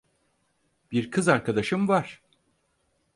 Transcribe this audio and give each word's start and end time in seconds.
Bir 0.91 1.11
kız 1.11 1.27
arkadaşım 1.27 1.87
var. 1.87 2.21